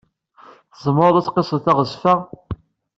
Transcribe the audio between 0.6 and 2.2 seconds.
Tzemreḍ ad tqisseḍ teɣzef-a?